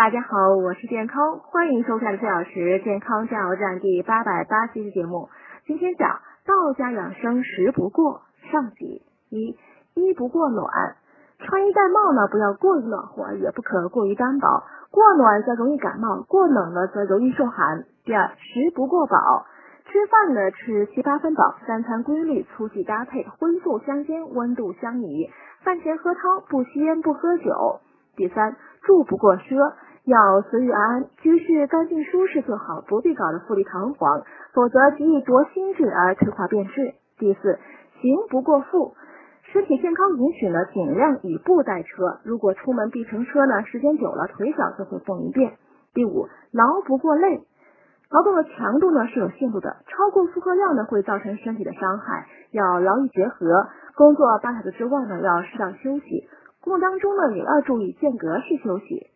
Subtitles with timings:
[0.00, 5.28] 大家好，我是健康，欢迎收看四小时健康加油站第八百八十期节目。
[5.66, 6.08] 今天讲
[6.46, 9.02] 道家养生食不过上集。
[9.28, 9.58] 一，
[9.92, 10.96] 衣不过暖，
[11.40, 17.84] 穿衣戴帽呢，不要过于暖和，也不可过于单薄，过暖则容易感冒，过冷了则容易受寒。
[18.06, 19.44] 第二，食不过饱，
[19.84, 25.30] 吃饭呢吃七八分饱，三餐规律，粗细搭配，荤素相间，温度相宜，
[25.62, 27.80] 饭前喝汤，不吸烟，不喝酒。
[28.16, 29.74] 第三，住不过奢。
[30.10, 36.94] 要随遇而安，居室干净舒适就好，不必搞得富丽堂皇，否则极易夺心智而退化变质。
[37.16, 37.60] 第四，
[38.00, 38.94] 行不过富，
[39.52, 42.18] 身体健康允许呢，尽量以步代车。
[42.24, 45.52] 如果出门必乘车呢，时间久了腿脚就会蹦一遍。
[45.94, 47.42] 第五，劳不过累，
[48.10, 53.68] 劳动的强度呢是有限度的，超过负荷量呢会造成身体的伤害，要劳逸结合。
[53.94, 56.26] 工作八小时之外呢要适当休息，
[56.64, 59.06] 工作当中呢也要注意间隔式休息。